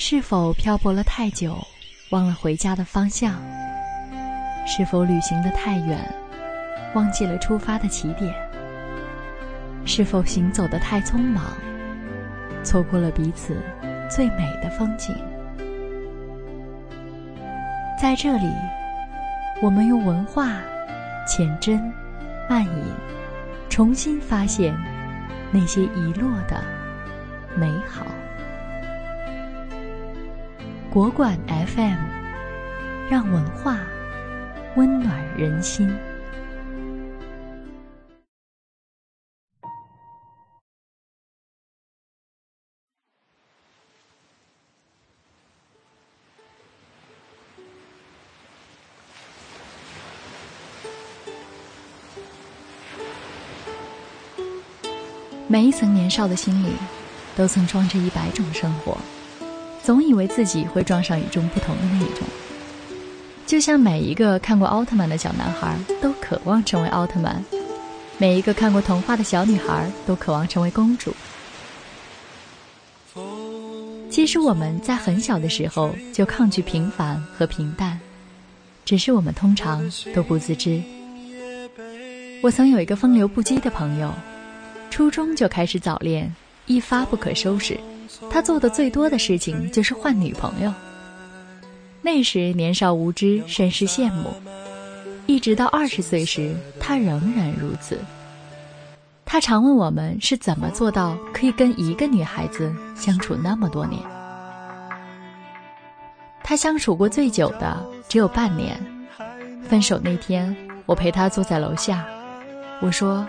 [0.00, 1.58] 是否漂泊了太久，
[2.10, 3.34] 忘了回家的方向？
[4.64, 5.98] 是否旅行的太远，
[6.94, 8.32] 忘记了出发的起点？
[9.84, 11.46] 是否行走的太匆忙，
[12.62, 13.60] 错过了彼此
[14.08, 15.12] 最美的风景？
[18.00, 18.52] 在这里，
[19.60, 20.60] 我们用文化
[21.26, 21.82] 浅斟
[22.48, 22.84] 慢饮，
[23.68, 24.72] 重新发现
[25.50, 26.62] 那些遗落的
[27.56, 28.06] 美好。
[30.98, 31.96] 国馆 FM，
[33.08, 33.78] 让文化
[34.74, 35.88] 温暖人心。
[55.46, 56.72] 每一层年少的心里，
[57.36, 58.98] 都曾装着一百种生活。
[59.88, 62.28] 总以为自己会撞上与众不同的那一种，
[63.46, 67.42] 就像每一个看过奥特曼的小男孩都渴望成为奥特曼，
[68.18, 71.14] 每一个看过童话的小女孩都渴望成为公主。
[74.10, 77.98] 其实我们在很小的时候就抗拒平凡和平淡，
[78.84, 80.82] 只是我们通常都不自知。
[82.42, 84.12] 我曾有一个风流不羁的朋友，
[84.90, 86.30] 初中就开始早恋，
[86.66, 87.80] 一发不可收拾。
[88.30, 90.72] 他做的最多的事情就是换女朋友。
[92.00, 94.32] 那时年少无知，甚是羡慕。
[95.26, 97.98] 一直到二十岁时，他仍然如此。
[99.24, 104.00] 他常问我们是怎么做到可以跟一个女孩子相处那么多年。
[106.42, 108.80] 他相处过最久的只有半年。
[109.68, 110.56] 分手那天，
[110.86, 112.06] 我陪他坐在楼下，
[112.80, 113.26] 我说：“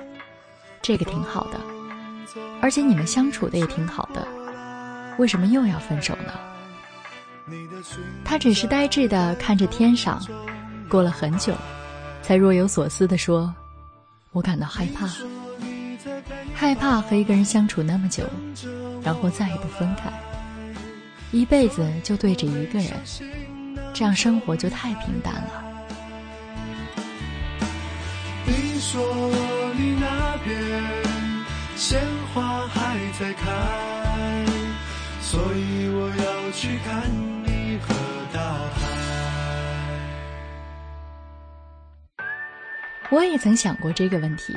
[0.82, 1.60] 这个挺好的，
[2.62, 4.26] 而且你们相处的也挺好的。”
[5.20, 6.34] 为什么又要分手呢？
[8.24, 10.26] 他只是呆滞地看着天上，
[10.88, 11.54] 过了很久，
[12.22, 13.54] 才若有所思地说
[14.32, 15.10] ：“我感到害怕，
[16.56, 18.24] 害怕和一个人相处那么久，
[19.04, 20.10] 然后再也不分开，
[21.32, 22.94] 一辈子就对着一个人，
[23.94, 25.66] 这样生活就太平淡了。”
[28.48, 29.04] 你说
[29.78, 30.82] 你那边
[31.76, 32.00] 鲜
[32.34, 34.59] 花还在开。
[35.32, 37.04] 所以我要去看
[37.44, 37.94] 你和
[38.34, 38.88] 大海。
[43.12, 44.56] 我也曾想过这个问题，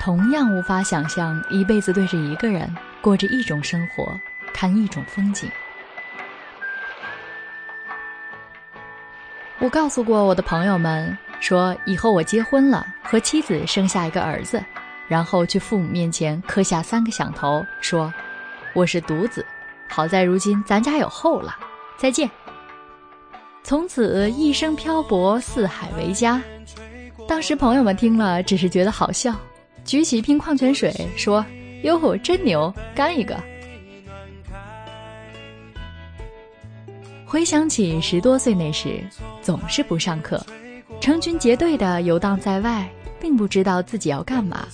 [0.00, 2.68] 同样无法想象一辈子对着一个人
[3.00, 4.12] 过着一种生活，
[4.52, 5.48] 看一种风景。
[9.60, 14.60] 我告诉过我的朋友们，说以后我结婚了，和妻子生下一个儿子，
[15.06, 18.12] 然后去父母面前磕下三个响头，说
[18.72, 19.46] 我是独子。
[19.88, 21.56] 好在如今咱家有后了，
[21.98, 22.30] 再见。
[23.62, 26.40] 从此一生漂泊，四海为家。
[27.26, 29.34] 当时朋友们听了，只是觉得好笑，
[29.84, 31.44] 举起一瓶矿泉水说
[31.82, 33.36] ：“哟吼，真牛，干一个。”
[37.26, 39.04] 回想起十多岁那时，
[39.42, 40.40] 总是不上课，
[41.00, 42.88] 成群结队的游荡在外，
[43.20, 44.68] 并不知道自己要干嘛，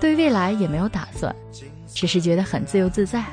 [0.00, 1.32] 对未来也没有打算，
[1.86, 3.24] 只是觉得很自由自在。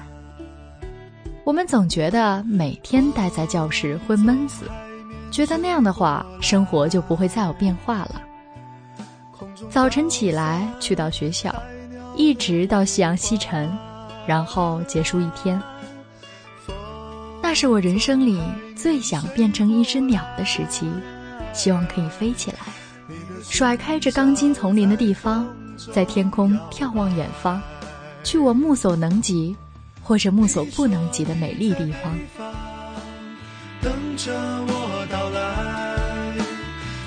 [1.44, 4.66] 我们总觉得每天待在教室会闷死，
[5.32, 8.22] 觉得那样的话，生活就不会再有变化了。
[9.70, 11.54] 早晨起来去到学校，
[12.16, 13.70] 一直到夕阳西沉，
[14.28, 15.60] 然后结束一天。
[17.42, 18.40] 那是我人生里
[18.76, 20.88] 最想变成一只鸟的时期，
[21.54, 22.60] 希望可以飞起来，
[23.44, 25.48] 甩开这钢筋丛林的地方，
[25.92, 27.60] 在天空眺望远方，
[28.24, 29.56] 去我目所能及。
[30.12, 32.20] 或者目所不能及的美丽地方。
[33.82, 34.34] 等着
[34.68, 36.36] 我到来，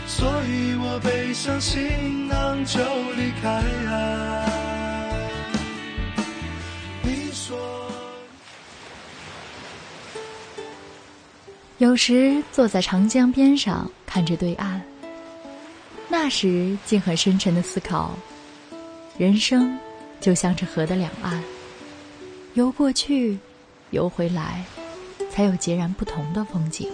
[0.07, 2.81] 所以我背上行囊就
[3.13, 3.63] 离开。
[7.03, 7.59] 你说，
[11.77, 14.81] 有时坐在长江边上看着对岸，
[16.09, 18.17] 那时竟很深沉的思考：
[19.19, 19.79] 人生
[20.23, 21.45] 就像这河的两岸。
[22.55, 23.37] 游过去，
[23.91, 24.65] 游回来，
[25.29, 26.89] 才有截然不同的风景，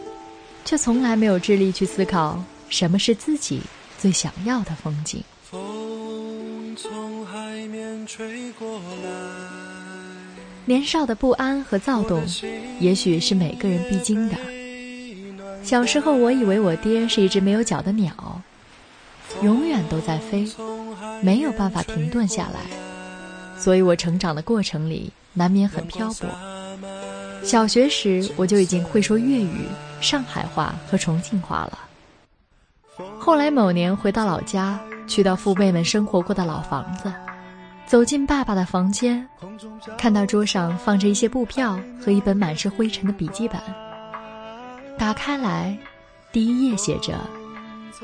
[0.64, 3.60] 却从来没有智力去思考什么是自己
[3.98, 5.22] 最想要的风景。
[5.42, 9.10] 风从海面吹过来，
[10.64, 12.22] 年少的不安和躁动，
[12.78, 14.36] 也许是每个人必经的。
[15.62, 18.40] 小时候，我以为我爹是一只没有脚的鸟，
[19.42, 20.50] 永远都在飞，
[21.20, 22.60] 没有办法停顿下来，
[23.58, 25.12] 所以我成长的过程里。
[25.32, 26.28] 难免很漂泊，
[27.44, 29.66] 小学时我就已经会说粤语、
[30.00, 31.78] 上海话和重庆话了。
[33.18, 37.12] 后来某年回到老家，去到父辈们生活过的老房子，
[37.86, 39.26] 走进爸爸的房间，
[39.96, 43.60] 看到桌上放着一些布票和一本满是灰尘的笔记本。
[44.98, 45.78] 打开来，
[46.32, 47.14] 第一页写着：“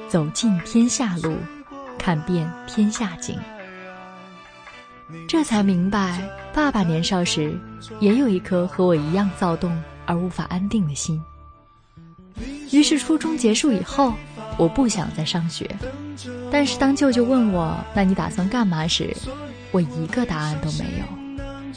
[0.09, 1.37] 走进天下路，
[1.99, 3.39] 看遍天下景。”
[5.29, 6.21] 这才明白，
[6.57, 7.55] 爸爸年少时
[8.01, 9.71] 也有一颗和我一样躁动
[10.07, 11.21] 而无法安定的心。
[12.73, 14.15] 于是初中结束以后，
[14.57, 15.69] 我不想再上学。
[16.51, 19.15] 但是当舅舅问我“那你打算干嘛”时，
[19.71, 21.75] 我一个答案都没有。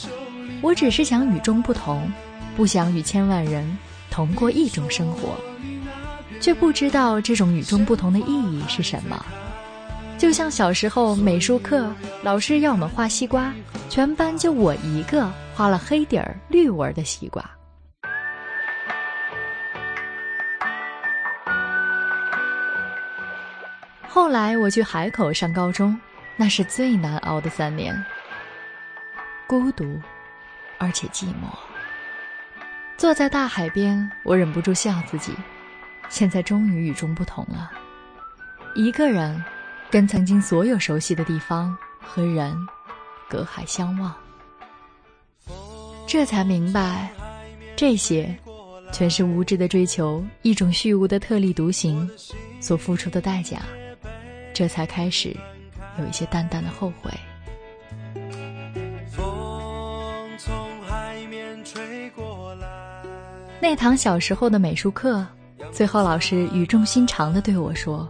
[0.62, 2.10] 我只是想与众不同，
[2.56, 3.78] 不想与千万人
[4.10, 5.38] 同过一种生活，
[6.40, 9.26] 却不知道这种与众不同的意义是什么。
[10.20, 11.90] 就像小时候美术课，
[12.22, 13.54] 老师要我们画西瓜，
[13.90, 17.42] 全班就我一个画了黑底儿绿纹的西瓜。
[24.10, 25.98] 后来我去海口上高中，
[26.36, 27.96] 那是最难熬的三年，
[29.48, 30.02] 孤独，
[30.78, 31.48] 而且寂寞。
[32.98, 35.34] 坐在大海边，我忍不住笑自己，
[36.10, 37.72] 现在终于与众不同了，
[38.76, 39.42] 一个人。
[39.92, 42.56] 跟曾经所有熟悉的地方和人
[43.28, 44.14] 隔海相望，
[46.06, 47.10] 这才明白，
[47.76, 48.36] 这些
[48.92, 52.08] 全是无知的追求一种虚无的特立独行
[52.60, 53.62] 所付出的代价。
[54.54, 55.36] 这才开始
[56.00, 57.12] 有一些淡淡的后悔。
[63.62, 65.26] 那堂小时候的美术课，
[65.72, 68.08] 最后老师语重心长地对我说。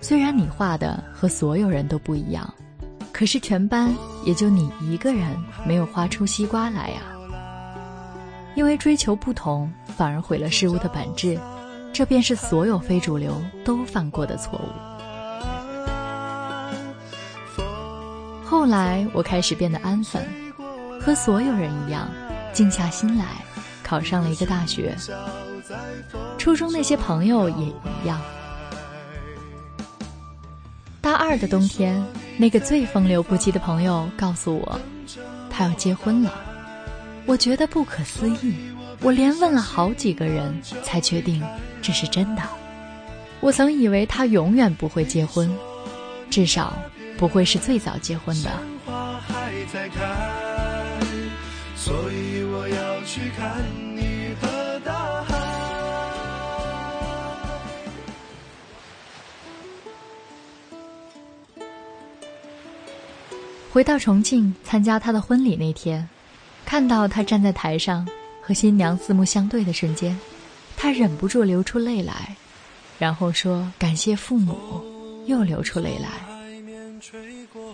[0.00, 2.52] 虽然你画的和所有人都不一样，
[3.12, 3.92] 可是全班
[4.24, 7.02] 也就你一个人没有画出西瓜来呀。
[8.54, 11.38] 因为追求不同，反而毁了事物的本质，
[11.92, 13.34] 这便是所有非主流
[13.64, 14.68] 都犯过的错误。
[18.44, 20.24] 后来我开始变得安分，
[21.00, 22.08] 和所有人一样，
[22.52, 23.24] 静下心来，
[23.82, 24.96] 考上了一个大学。
[26.38, 28.20] 初中那些朋友也一样。
[31.28, 32.00] 二的冬天，
[32.36, 34.80] 那个最风流不羁的朋友告诉我，
[35.50, 36.32] 他要结婚了。
[37.26, 38.54] 我觉得不可思议，
[39.00, 41.42] 我连问了好几个人才确定
[41.82, 42.42] 这是真的。
[43.40, 45.52] 我曾以为他永远不会结婚，
[46.30, 46.72] 至少
[47.18, 48.50] 不会是最早结婚的。
[51.74, 53.75] 所以我要去看。
[63.76, 66.08] 回到重庆参加他的婚礼那天，
[66.64, 68.08] 看到他站在台上
[68.40, 70.18] 和新娘四目相对的瞬间，
[70.78, 72.34] 他忍不住流出泪来，
[72.98, 74.56] 然后说感谢父母，
[75.26, 76.08] 又流出泪来。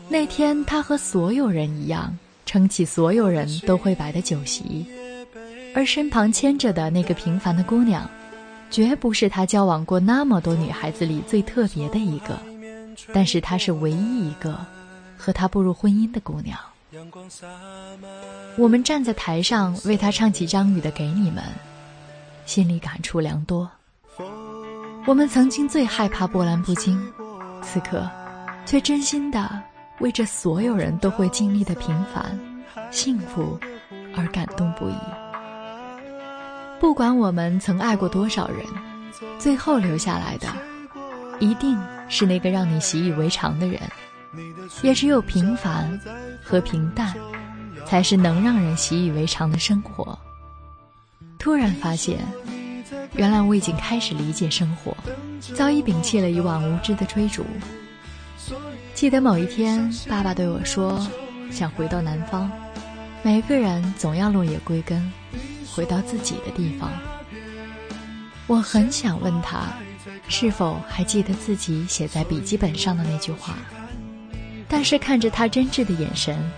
[0.09, 4.85] 那天他和所有人一样撑起所有人都会摆的酒席，
[5.73, 8.11] 而身旁牵着的那个平凡的姑娘，
[8.73, 12.37] 绝不是他交往过那么多女孩子里最特别的一个，
[13.15, 14.59] 但是她是唯一一个。
[15.23, 16.59] 和他步入婚姻的姑娘，
[18.59, 21.45] 我们站在台上为他唱起张宇的《给你们》，
[22.45, 23.71] 心里感触良多。
[25.07, 27.01] 我们曾经最害怕波澜不惊，
[27.63, 28.11] 此刻，
[28.67, 29.63] 却真心的
[30.01, 32.37] 为这所有人都会经历的平凡、
[32.91, 33.57] 幸福
[34.17, 34.95] 而感动不已。
[36.81, 38.67] 不管我们曾爱过多少人，
[39.39, 40.49] 最后留下来的，
[41.39, 43.81] 一定是那个让你习以为常的人。
[44.83, 46.01] 也只有平凡
[46.43, 47.15] 和平淡，
[47.87, 50.19] 才是能让人习以为常的生活。
[51.39, 52.21] 突然发现，
[53.15, 54.97] 原来我已经开始理解生活，
[55.55, 57.45] 早已摒弃了以往无知的追逐。
[58.95, 61.05] 记得某一天，爸爸对我说
[61.51, 62.51] ：“想回到南方，
[63.23, 65.13] 每个人总要落叶归根，
[65.75, 66.91] 回到自己的地方。”
[68.47, 69.73] 我很想问他，
[70.29, 73.57] 是否还记得自己写在笔记本上的那句话。
[74.73, 76.51] 但是看着他真挚的眼神，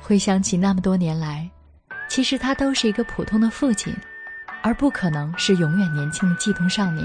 [0.00, 1.50] 回想起那么多年来，
[2.08, 3.92] 其实他都是一个普通的父亲，
[4.62, 7.04] 而不可能是永远年轻的悸动少年。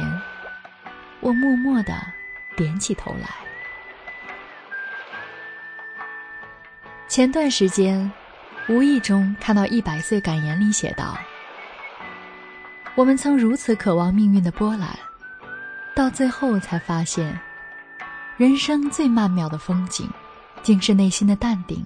[1.22, 2.00] 我默默的
[2.56, 3.30] 点起头来。
[7.08, 8.12] 前段时间，
[8.70, 11.18] 无意中看到《一百岁感言》里写道
[12.94, 14.88] ：“我们曾如此渴望命运的波澜，
[15.96, 17.40] 到最后才发现，
[18.38, 20.08] 人生最曼妙的风景。”
[20.64, 21.86] 竟是内心的淡定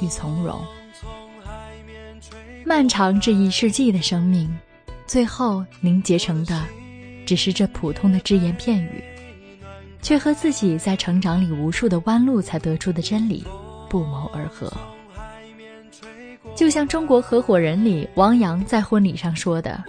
[0.00, 0.60] 与从容。
[2.64, 4.52] 漫长这一世纪的生命，
[5.06, 6.64] 最后凝结成的，
[7.24, 9.04] 只是这普通的只言片语，
[10.02, 13.44] 却和自己在成长里无数的弯路才得出的真理
[13.88, 14.72] 不谋而合。
[16.54, 19.82] 就像《中国合伙人》里王阳在婚礼上说的：“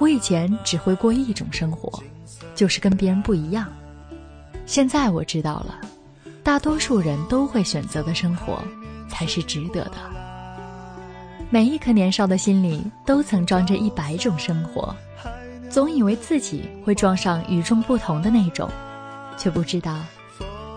[0.00, 2.02] 我以前只会过一种生活，
[2.54, 3.72] 就是跟别人不一样。
[4.66, 5.80] 现在我知道了，
[6.42, 8.62] 大多数人都会选择的生活，
[9.08, 9.96] 才是值得的。
[11.50, 14.94] 每一颗年少的心里，都曾装着一百种生活，
[15.68, 18.68] 总以为自己会装上与众不同的那种，
[19.36, 19.98] 却不知道，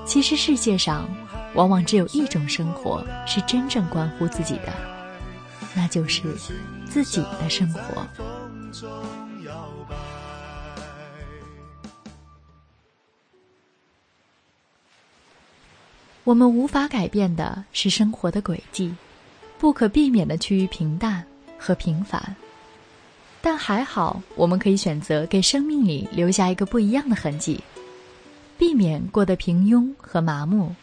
[0.06, 1.08] 其实世界上，
[1.54, 4.74] 往往只有一种生活是真正关乎自己的。”
[5.76, 6.22] 那就是
[6.86, 8.06] 自己的生活。
[16.24, 18.94] 我们无法改变的是生活的轨迹，
[19.60, 21.24] 不可避免的趋于平淡
[21.58, 22.36] 和平凡。
[23.42, 27.62] 但还好，我们可以选择给生命里留下一个不一样的痕迹，
[28.58, 30.74] 避免过得平庸和麻木，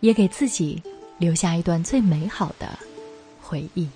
[0.00, 0.82] 也给自己
[1.16, 2.78] 留下一段最美好的。
[3.40, 3.88] 回忆。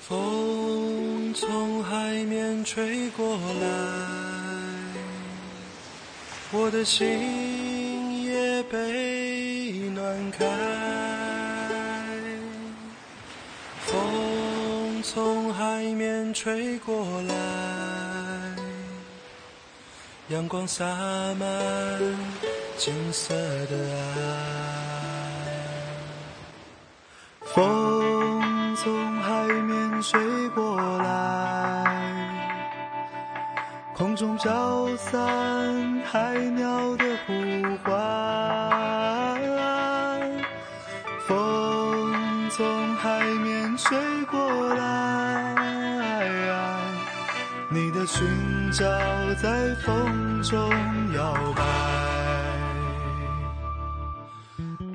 [0.00, 4.51] 风从海面吹过来，
[6.54, 10.44] 我的心也被暖开。
[13.86, 17.34] 风从海面吹过来，
[20.28, 20.84] 阳光洒
[21.38, 21.48] 满
[22.76, 24.20] 金色的爱。
[27.54, 30.41] 风从海面吹
[34.02, 35.12] 空中飘散
[36.02, 37.32] 海鸟的呼
[37.84, 37.92] 唤。
[41.28, 43.96] 风从海面吹
[44.28, 45.54] 过来，
[47.70, 48.26] 你的裙
[48.72, 48.84] 角
[49.40, 50.68] 在风中
[51.14, 51.62] 摇摆。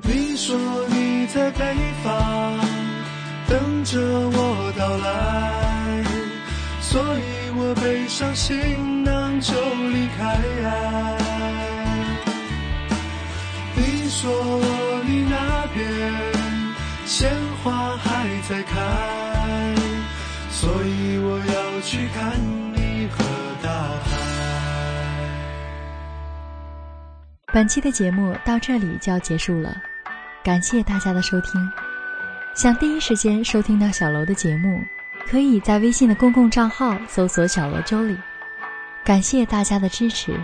[0.02, 0.54] 你说
[0.90, 1.08] 你。
[1.28, 2.17] 在北方
[10.18, 10.38] 开。
[13.76, 14.60] 你说
[15.06, 16.12] 你那边
[17.06, 17.30] 鲜
[17.62, 18.74] 花还在开，
[20.50, 22.32] 所以我要去看
[22.74, 23.24] 你和
[23.62, 24.16] 大海。
[27.52, 29.74] 本期的节目到这里就要结束了。
[30.44, 31.70] 感谢大家的收听，
[32.54, 34.80] 想第一时间收听到小楼的节目，
[35.28, 38.16] 可以在微信的公共账号搜索“小楼 Jolie”。
[39.08, 40.38] 感谢大家的支持，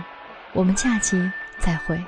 [0.51, 1.21] 我们下期
[1.59, 2.03] 再会。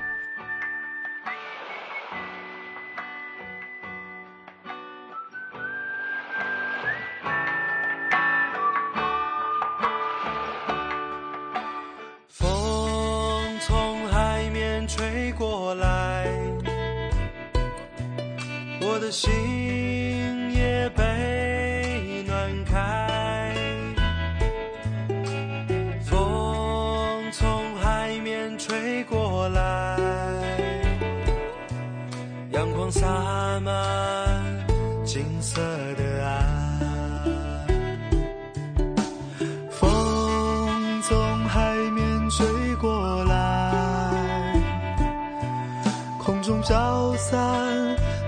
[12.28, 16.26] 风从海面吹过来。
[18.82, 19.32] 我的心
[35.04, 35.62] 金色
[35.96, 36.30] 的岸。
[39.72, 44.14] 风从海面吹过来，
[46.20, 47.38] 空中飘散。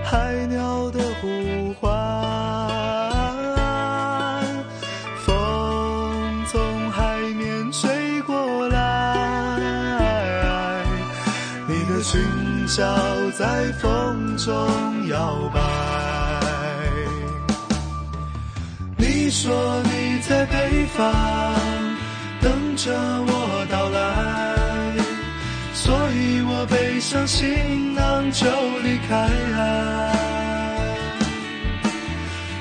[0.02, 0.98] 海鸟的
[12.70, 12.86] 笑
[13.36, 14.54] 在风中
[15.08, 15.60] 摇摆。
[18.96, 21.04] 你说你在北方
[22.40, 24.94] 等着我到来。
[25.74, 28.46] 所以我背上行囊就
[28.84, 29.28] 离开。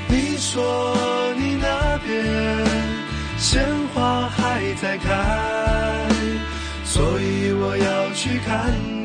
[0.08, 0.96] 你说
[1.38, 2.66] 你那边
[3.38, 3.64] 鲜
[3.94, 6.10] 花还在开，
[6.84, 8.99] 所以我要去看。